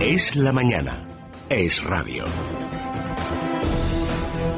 [0.00, 1.06] Es la mañana.
[1.48, 2.24] Es radio.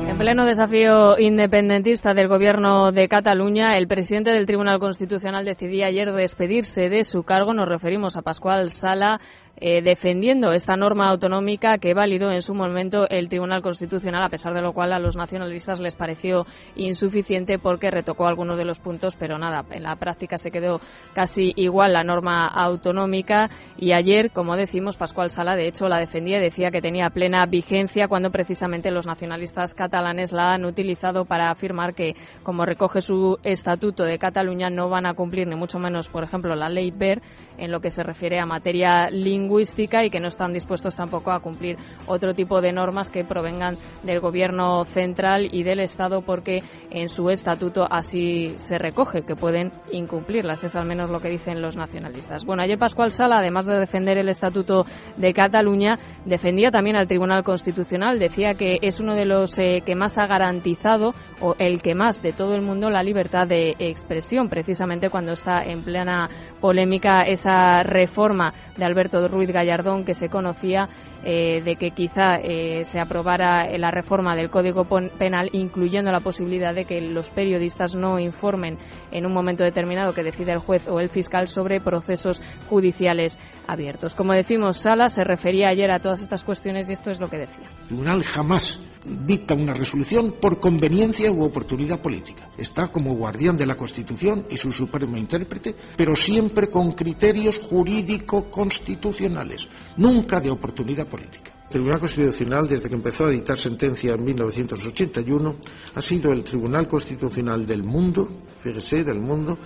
[0.08, 6.12] En pleno desafío independentista del gobierno de Cataluña, el presidente del Tribunal Constitucional decidía ayer
[6.12, 7.52] despedirse de su cargo.
[7.52, 9.20] Nos referimos a Pascual Sala,
[9.56, 14.52] eh, defendiendo esta norma autonómica que validó en su momento el Tribunal Constitucional, a pesar
[14.52, 16.44] de lo cual a los nacionalistas les pareció
[16.74, 20.80] insuficiente porque retocó algunos de los puntos, pero nada, en la práctica se quedó
[21.12, 23.48] casi igual la norma autonómica.
[23.78, 27.46] Y ayer, como decimos, Pascual Sala de hecho la defendía y decía que tenía plena
[27.46, 33.38] vigencia cuando precisamente los nacionalistas catalanes la han utilizado para afirmar que, como recoge su
[33.44, 37.22] estatuto de Cataluña, no van a cumplir ni mucho menos, por ejemplo, la ley BER
[37.56, 41.30] en lo que se refiere a materia lingüística lingüística y que no están dispuestos tampoco
[41.30, 41.76] a cumplir
[42.06, 47.30] otro tipo de normas que provengan del gobierno central y del Estado porque en su
[47.30, 50.64] estatuto así se recoge que pueden incumplirlas.
[50.64, 52.44] Es al menos lo que dicen los nacionalistas.
[52.44, 57.44] Bueno, ayer Pascual Sala, además de defender el estatuto de Cataluña, defendía también al Tribunal
[57.44, 58.18] Constitucional.
[58.18, 62.22] Decía que es uno de los eh, que más ha garantizado o el que más
[62.22, 66.28] de todo el mundo la libertad de expresión, precisamente cuando está en plena
[66.60, 70.88] polémica esa reforma de Alberto Ruiz Gallardón que se conocía
[71.24, 76.74] eh, de que quizá eh, se aprobara la reforma del Código Penal, incluyendo la posibilidad
[76.74, 78.78] de que los periodistas no informen
[79.10, 84.14] en un momento determinado que decide el juez o el fiscal sobre procesos judiciales abiertos.
[84.14, 87.38] Como decimos, Sala se refería ayer a todas estas cuestiones y esto es lo que
[87.38, 87.66] decía.
[87.82, 92.50] El tribunal jamás dicta una resolución por conveniencia u oportunidad política.
[92.56, 99.68] Está como guardián de la Constitución y su supremo intérprete, pero siempre con criterios jurídico-constitucionales,
[99.96, 101.52] nunca de oportunidad política.
[101.74, 105.56] El Tribunal Constitucional, desde que empezó a dictar sentencia en 1981,
[105.96, 108.28] ha sido el Tribunal Constitucional del mundo,
[108.60, 109.58] fíjese, del mundo,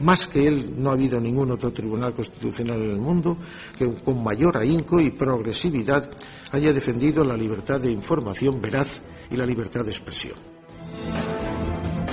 [0.00, 3.36] más que él no ha habido ningún otro Tribunal Constitucional en el mundo
[3.76, 6.08] que con mayor ahínco y progresividad
[6.52, 10.59] haya defendido la libertad de información veraz y la libertad de expresión.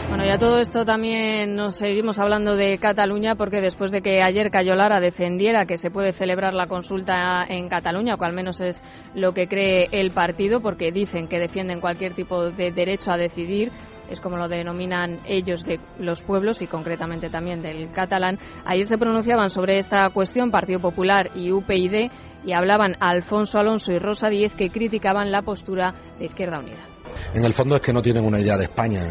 [0.10, 4.22] Bueno, y a todo esto también nos seguimos hablando de Cataluña porque después de que
[4.22, 8.86] ayer Cayolara defendiera que se puede celebrar la consulta en Cataluña, o al menos es
[9.14, 13.70] lo que cree el partido, porque dicen que defienden cualquier tipo de derecho a decidir,
[14.10, 18.40] es como lo denominan ellos de los pueblos y concretamente también del catalán.
[18.66, 22.10] Ayer se pronunciaban sobre esta cuestión Partido Popular y UPyD
[22.46, 26.97] y hablaban Alfonso Alonso y Rosa Díez que criticaban la postura de Izquierda Unida
[27.34, 29.04] en el fondo es que no tienen una idea de España.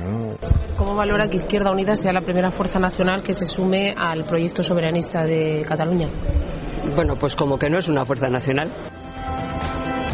[0.77, 4.63] ¿Cómo valora que Izquierda Unida sea la primera fuerza nacional que se sume al proyecto
[4.63, 6.09] soberanista de Cataluña?
[6.95, 8.71] Bueno, pues como que no es una fuerza nacional.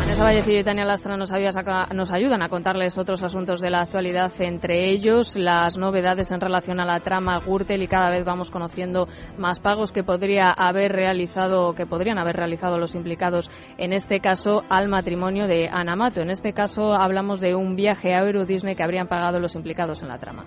[0.02, 4.90] Vanessa Vallecillo y Tania Lastra nos, ayudan a contarles otros asuntos de la actualidad, entre
[4.90, 9.06] ellos las novedades en relación a la trama Gürtel y cada vez vamos conociendo
[9.38, 13.48] más pagos que podría haber realizado, que podrían haber realizado los implicados
[13.78, 16.20] en este caso al matrimonio de Anamato.
[16.20, 20.02] En este caso hablamos de un viaje a Euro Disney que habrían pagado los implicados
[20.02, 20.44] en la trama.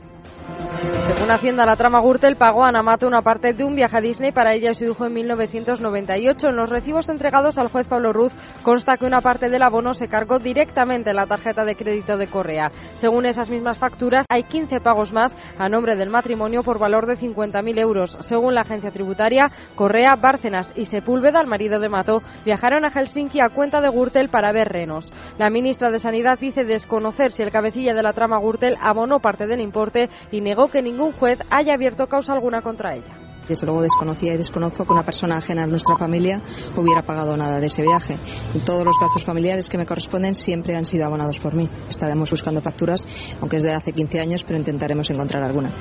[1.07, 4.31] Según Hacienda, la trama Gürtel pagó a Anamato una parte de un viaje a Disney
[4.31, 6.47] para ella y su hijo en 1998.
[6.49, 8.33] En los recibos entregados al juez Pablo Ruz
[8.63, 12.27] consta que una parte del abono se cargó directamente en la tarjeta de crédito de
[12.27, 12.69] Correa.
[12.95, 17.17] Según esas mismas facturas, hay 15 pagos más a nombre del matrimonio por valor de
[17.17, 18.17] 50.000 euros.
[18.21, 23.39] Según la agencia tributaria, Correa, Bárcenas y Sepúlveda, el marido de Mato, viajaron a Helsinki
[23.39, 25.11] a cuenta de Gürtel para ver renos.
[25.37, 29.47] La ministra de Sanidad dice desconocer si el cabecilla de la trama Gürtel abonó parte
[29.47, 33.24] del importe y negó que ningún juez haya abierto causa alguna contra ella.
[33.47, 36.41] Desde luego desconocía y desconozco que una persona ajena a nuestra familia
[36.75, 38.17] hubiera pagado nada de ese viaje.
[38.53, 41.69] Y todos los gastos familiares que me corresponden siempre han sido abonados por mí.
[41.89, 43.07] Estaremos buscando facturas,
[43.41, 45.71] aunque es de hace 15 años, pero intentaremos encontrar alguna.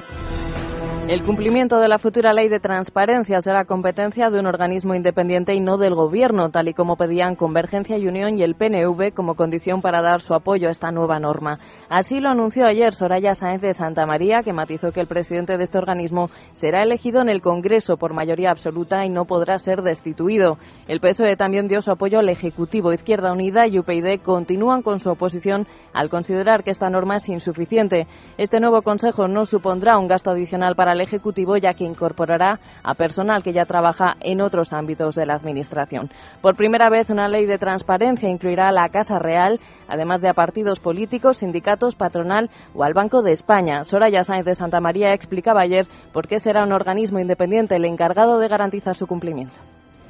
[1.06, 5.60] El cumplimiento de la futura ley de transparencia será competencia de un organismo independiente y
[5.60, 9.82] no del Gobierno, tal y como pedían Convergencia y Unión y el PNV como condición
[9.82, 11.58] para dar su apoyo a esta nueva norma.
[11.90, 15.64] Así lo anunció ayer Soraya Sáenz de Santa María, que matizó que el presidente de
[15.64, 20.56] este organismo será elegido en el Congreso por mayoría absoluta y no podrá ser destituido.
[20.88, 22.94] El PSOE también dio su apoyo al Ejecutivo.
[22.94, 28.06] Izquierda Unida y UPyD continúan con su oposición al considerar que esta norma es insuficiente.
[28.38, 32.94] Este nuevo Consejo no supondrá un gasto adicional para el Ejecutivo, ya que incorporará a
[32.94, 36.10] personal que ya trabaja en otros ámbitos de la Administración.
[36.40, 40.34] Por primera vez, una ley de transparencia incluirá a la Casa Real, además de a
[40.34, 43.84] partidos políticos, sindicatos, patronal o al Banco de España.
[43.84, 48.38] Soraya Sáenz de Santa María explicaba ayer por qué será un organismo independiente el encargado
[48.38, 49.60] de garantizar su cumplimiento.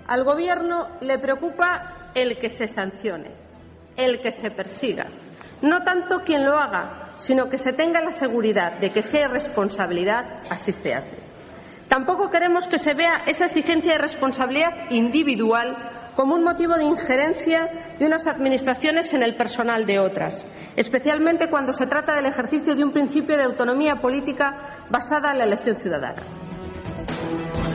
[0.06, 3.30] Al Gobierno le preocupa el que se sancione,
[3.96, 5.06] el que se persiga,
[5.62, 10.42] no tanto quien lo haga, sino que se tenga la seguridad de que hay responsabilidad,
[10.50, 11.16] así se hace.
[11.88, 17.96] Tampoco queremos que se vea esa exigencia de responsabilidad individual como un motivo de injerencia
[17.98, 20.46] de unas administraciones en el personal de otras,
[20.76, 25.44] especialmente cuando se trata del ejercicio de un principio de autonomía política basada en la
[25.44, 26.22] elección ciudadana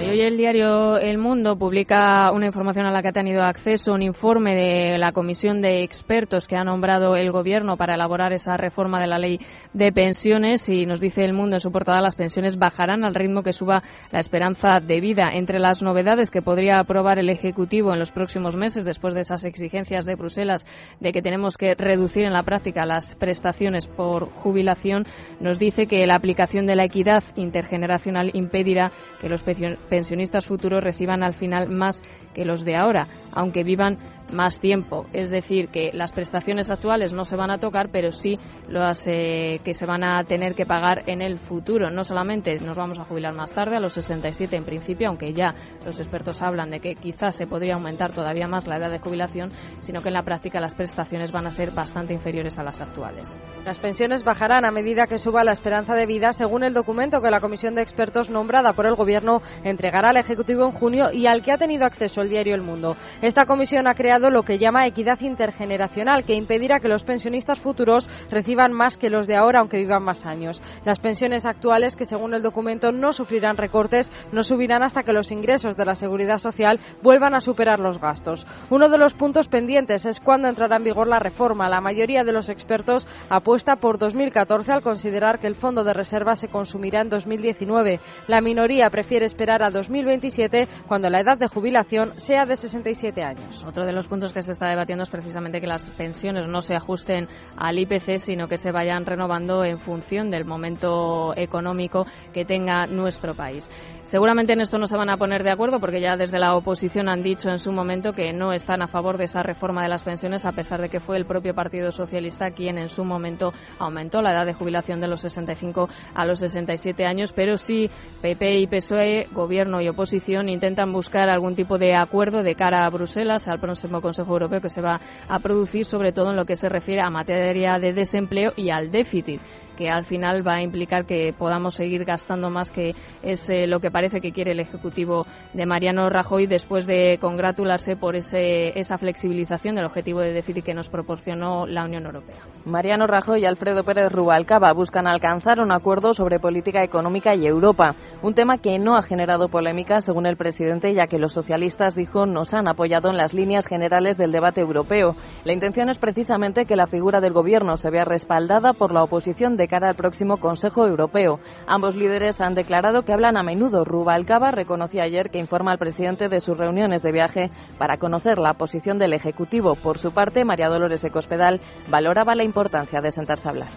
[0.07, 4.01] hoy el diario El Mundo publica una información a la que ha tenido acceso, un
[4.01, 9.01] informe de la comisión de expertos que ha nombrado el Gobierno para elaborar esa reforma
[9.01, 9.40] de la ley
[9.74, 13.44] de pensiones y nos dice El Mundo en su portada las pensiones bajarán al ritmo
[13.44, 15.31] que suba la esperanza de vida.
[15.34, 19.44] Entre las novedades que podría aprobar el Ejecutivo en los próximos meses, después de esas
[19.44, 20.66] exigencias de Bruselas
[21.00, 25.06] de que tenemos que reducir en la práctica las prestaciones por jubilación,
[25.40, 29.44] nos dice que la aplicación de la equidad intergeneracional impedirá que los
[29.90, 32.02] pensionistas futuros reciban al final más
[32.34, 33.98] que los de ahora, aunque vivan
[34.32, 35.06] más tiempo.
[35.14, 38.38] Es decir, que las prestaciones actuales no se van a tocar, pero sí
[38.68, 41.90] las eh, que se van a tener que pagar en el futuro.
[41.90, 45.56] No solamente nos vamos a jubilar más tarde, a los 67 en principio, aunque ya
[45.86, 49.52] los expertos hablan de que quizás se podría aumentar todavía más la edad de jubilación,
[49.80, 53.38] sino que en la práctica las prestaciones van a ser bastante inferiores a las actuales.
[53.66, 57.32] Las pensiones bajarán a medida que suba la esperanza de vida, según el documento que
[57.32, 59.42] la comisión de expertos nombrada por el Gobierno
[59.80, 62.98] entregará al Ejecutivo en junio y al que ha tenido acceso el diario El Mundo.
[63.22, 68.10] Esta comisión ha creado lo que llama equidad intergeneracional, que impedirá que los pensionistas futuros
[68.30, 70.62] reciban más que los de ahora, aunque vivan más años.
[70.84, 75.31] Las pensiones actuales, que según el documento no sufrirán recortes, no subirán hasta que los
[75.31, 78.46] ingresos de la seguridad social vuelvan a superar los gastos.
[78.70, 81.70] Uno de los puntos pendientes es cuándo entrará en vigor la reforma.
[81.70, 86.36] La mayoría de los expertos apuesta por 2014 al considerar que el fondo de reserva
[86.36, 88.02] se consumirá en 2019.
[88.28, 93.63] La minoría prefiere esperar a 2027 cuando la edad de jubilación sea de 67 años.
[93.66, 96.75] Otro de los puntos que se está debatiendo es precisamente que las pensiones no se
[96.75, 97.27] ajusten
[97.57, 103.33] al IPC, sino que se vayan renovando en función del momento económico que tenga nuestro
[103.33, 103.69] país.
[104.04, 107.10] Seguramente en esto no se van a poner de acuerdo porque ya desde la oposición
[107.10, 110.04] han dicho en su momento que no están a favor de esa reforma de las
[110.04, 114.21] pensiones, a pesar de que fue el propio Partido Socialista quien en su momento aumentó
[114.21, 117.89] la edad de jubilación de los 65 a los 67 años, pero sí
[118.21, 119.27] PP y PSOE,
[119.60, 124.00] gobierno y oposición, intentan buscar algún tipo de acuerdo de cara a Bruselas al próximo
[124.00, 127.10] Consejo Europeo que se va a producir, sobre todo en lo que se refiere a
[127.10, 129.42] materia de desempleo y al déficit
[129.80, 133.80] que al final va a implicar que podamos seguir gastando más, que es eh, lo
[133.80, 138.98] que parece que quiere el Ejecutivo de Mariano Rajoy después de congratularse por ese, esa
[138.98, 142.36] flexibilización del objetivo de déficit que nos proporcionó la Unión Europea.
[142.66, 147.96] Mariano Rajoy y Alfredo Pérez Rubalcaba buscan alcanzar un acuerdo sobre política económica y Europa,
[148.22, 152.26] un tema que no ha generado polémica según el presidente, ya que los socialistas, dijo,
[152.26, 155.16] nos han apoyado en las líneas generales del debate europeo.
[155.46, 159.56] La intención es precisamente que la figura del Gobierno se vea respaldada por la oposición
[159.56, 161.39] de cara al próximo Consejo Europeo.
[161.68, 163.86] Ambos líderes han declarado que hablan a menudo.
[163.86, 168.56] Rubalcaba reconoció ayer que informa al presidente de sus reuniones de viaje para conocer la
[168.56, 169.75] posición del Ejecutivo.
[169.75, 173.69] Por su parte, María Dolores Ecospedal valoraba la importancia de sentarse a hablar.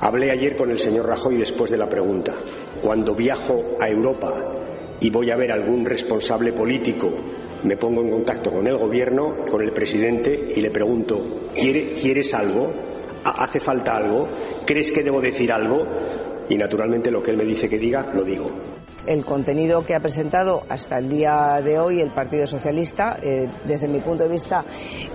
[0.00, 2.34] Hablé ayer con el señor Rajoy después de la pregunta.
[2.80, 4.32] Cuando viajo a Europa
[5.00, 7.10] y voy a ver algún responsable político
[7.62, 12.72] me pongo en contacto con el gobierno, con el presidente y le pregunto, ¿quieres algo?
[13.30, 14.28] ¿Hace falta algo?
[14.66, 15.84] ¿Crees que debo decir algo?
[16.48, 18.50] Y naturalmente lo que él me dice que diga, lo digo.
[19.06, 23.88] El contenido que ha presentado hasta el día de hoy el Partido Socialista, eh, desde
[23.88, 24.64] mi punto de vista,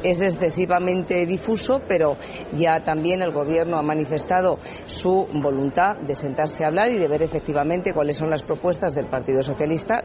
[0.03, 2.17] es excesivamente difuso, pero
[2.55, 4.57] ya también el Gobierno ha manifestado
[4.88, 9.07] su voluntad de sentarse a hablar y de ver efectivamente cuáles son las propuestas del
[9.07, 10.03] Partido Socialista.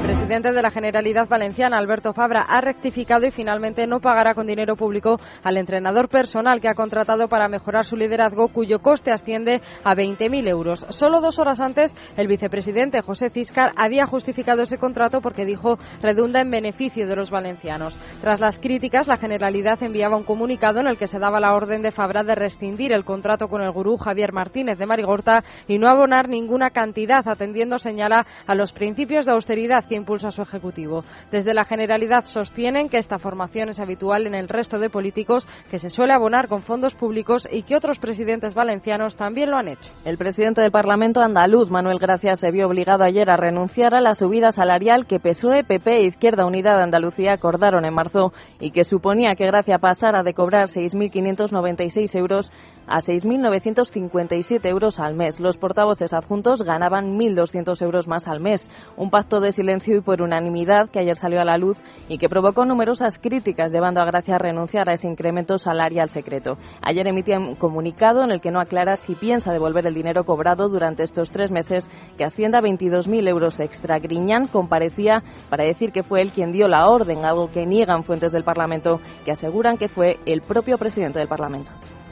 [0.00, 4.46] El presidente de la Generalidad Valenciana, Alberto Fabra, ha rectificado y finalmente no pagará con
[4.46, 9.60] dinero público al entrenador personal que ha contratado para mejorar su liderazgo, cuyo coste asciende
[9.84, 10.86] a 20.000 euros.
[10.88, 16.40] Solo dos horas antes, el vicepresidente José Ciscar había justificado ese contrato porque dijo redunda
[16.40, 17.94] en beneficio de los valencianos.
[18.22, 21.82] Tras las críticas, la Generalidad enviaba un comunicado en el que se daba la orden
[21.82, 25.90] de Fabra de rescindir el contrato con el gurú Javier Martínez de Marigorta y no
[25.90, 31.04] abonar ninguna cantidad, atendiendo, señala, a los principios de austeridad que impulsa su Ejecutivo.
[31.32, 35.80] Desde la Generalidad sostienen que esta formación es habitual en el resto de políticos, que
[35.80, 39.90] se suele abonar con fondos públicos y que otros presidentes valencianos también lo han hecho.
[40.04, 44.14] El presidente del Parlamento andaluz, Manuel Gracia, se vio obligado ayer a renunciar a la
[44.14, 48.84] subida salarial que PSOE, PP e Izquierda Unida de Andalucía acordaron en marzo y que
[48.84, 52.52] suponía que Gracia pasara de cobrar 6.596 euros
[52.90, 55.38] a 6.957 euros al mes.
[55.38, 58.68] Los portavoces adjuntos ganaban 1.200 euros más al mes.
[58.96, 61.78] Un pacto de silencio y por unanimidad que ayer salió a la luz
[62.08, 66.58] y que provocó numerosas críticas, llevando a Gracia a renunciar a ese incremento salarial secreto.
[66.82, 70.68] Ayer emitía un comunicado en el que no aclara si piensa devolver el dinero cobrado
[70.68, 74.00] durante estos tres meses, que asciende a 22.000 euros extra.
[74.00, 78.32] Griñán comparecía para decir que fue él quien dio la orden, algo que niegan fuentes
[78.32, 81.70] del Parlamento, que aseguran que fue el propio presidente del Parlamento.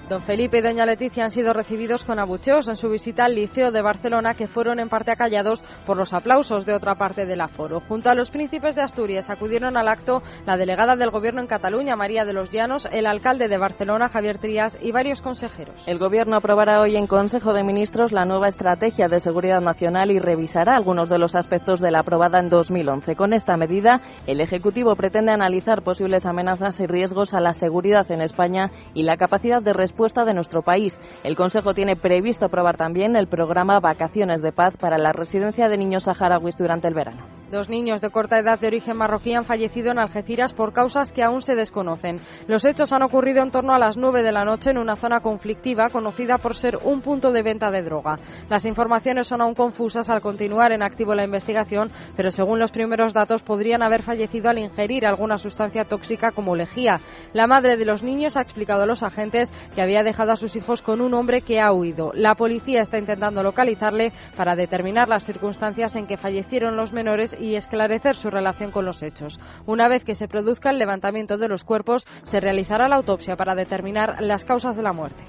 [0.08, 3.70] Don Felipe y doña Leticia han sido recibidos con abucheos en su visita al Liceo
[3.70, 7.80] de Barcelona, que fueron en parte acallados por los aplausos de otra parte del aforo.
[7.86, 11.94] Junto a los príncipes de Asturias acudieron al acto la delegada del Gobierno en Cataluña,
[11.94, 15.86] María de los Llanos, el alcalde de Barcelona, Javier Trías, y varios consejeros.
[15.86, 20.18] El Gobierno aprobará hoy en Consejo de Ministros la nueva estrategia de seguridad nacional y
[20.18, 23.14] revisará algunos de los aspectos de la aprobada en 2011.
[23.14, 28.22] Con esta medida, el Ejecutivo pretende analizar posibles amenazas y riesgos a la seguridad en
[28.22, 31.00] España y la capacidad de respuesta de nuestro país.
[31.24, 35.76] El Consejo tiene previsto aprobar también el programa Vacaciones de Paz para la residencia de
[35.76, 37.37] niños saharauis durante el verano.
[37.50, 41.22] Dos niños de corta edad de origen marroquí han fallecido en Algeciras por causas que
[41.22, 42.20] aún se desconocen.
[42.46, 45.20] Los hechos han ocurrido en torno a las 9 de la noche en una zona
[45.20, 48.18] conflictiva conocida por ser un punto de venta de droga.
[48.50, 53.14] Las informaciones son aún confusas al continuar en activo la investigación, pero según los primeros
[53.14, 57.00] datos podrían haber fallecido al ingerir alguna sustancia tóxica como lejía.
[57.32, 60.54] La madre de los niños ha explicado a los agentes que había dejado a sus
[60.54, 62.12] hijos con un hombre que ha huido.
[62.12, 67.56] La policía está intentando localizarle para determinar las circunstancias en que fallecieron los menores y
[67.56, 69.38] esclarecer su relación con los hechos.
[69.66, 73.54] Una vez que se produzca el levantamiento de los cuerpos, se realizará la autopsia para
[73.54, 75.22] determinar las causas de la muerte.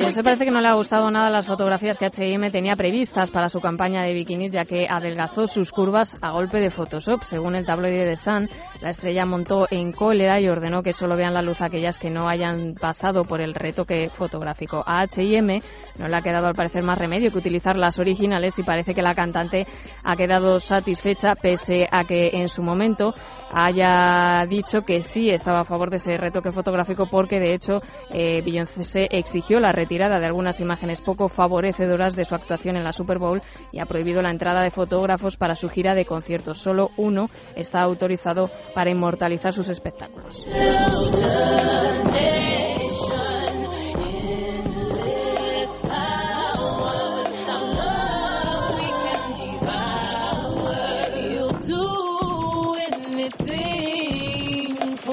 [0.00, 3.48] Se parece que no le ha gustado nada las fotografías que H&M tenía previstas para
[3.48, 7.22] su campaña de bikinis, ya que adelgazó sus curvas a golpe de Photoshop.
[7.22, 8.48] Según el tabloide de Sun,
[8.80, 12.28] la estrella montó en cólera y ordenó que solo vean la luz aquellas que no
[12.28, 14.82] hayan pasado por el retoque fotográfico.
[14.86, 15.62] A H&M
[15.98, 19.02] no le ha quedado al parecer más remedio que utilizar las originales y parece que
[19.02, 19.66] la cantante
[20.02, 23.14] ha quedado satisfecha pese a que en su momento
[23.52, 27.80] haya dicho que sí estaba a favor de ese retoque fotográfico porque de hecho
[28.10, 32.92] eh, Beyoncé exigió la retirada de algunas imágenes poco favorecedoras de su actuación en la
[32.92, 36.58] Super Bowl y ha prohibido la entrada de fotógrafos para su gira de conciertos.
[36.58, 40.46] Solo uno está autorizado para inmortalizar sus espectáculos.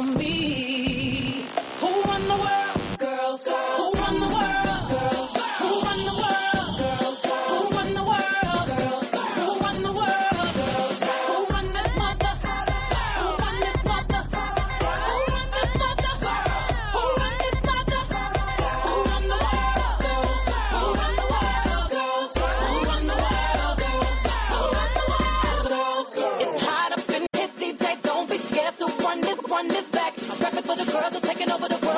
[0.01, 1.43] for me.
[1.79, 2.99] Who run the world?
[2.99, 3.77] Girls, girls.
[3.79, 4.89] Who run the world?
[4.91, 5.31] Girls.
[5.61, 6.71] Who run the world?
[6.79, 7.21] Girls.
[7.51, 8.67] Who run the world?
[8.71, 9.09] Girls.
[9.39, 10.51] Who run the world?
[10.59, 10.99] Girls.
[11.29, 12.19] Who run the world?
[12.79, 13.63] Girls, who run
[21.11, 21.89] the world?
[21.95, 23.77] Girls, who run the world?
[23.83, 25.63] Girls, who run the world?
[25.67, 26.09] Girls.
[26.43, 26.78] It's hot
[29.67, 30.13] back.
[30.17, 31.88] I'm prepping for the girls who taking over the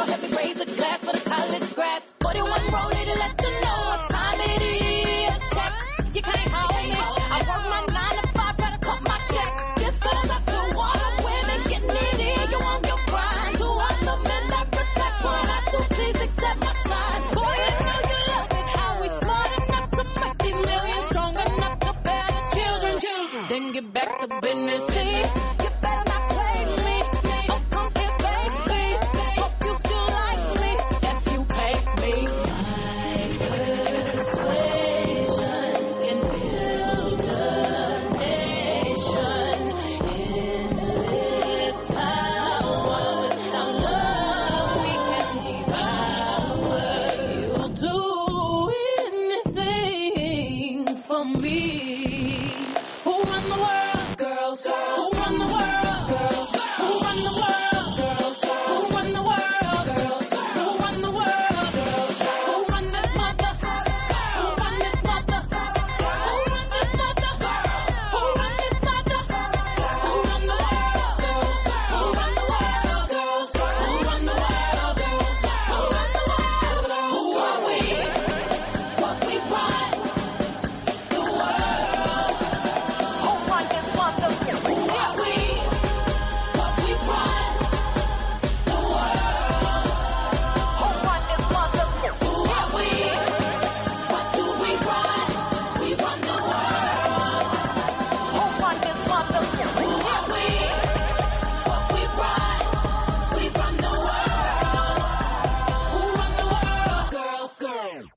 [51.22, 52.21] on me.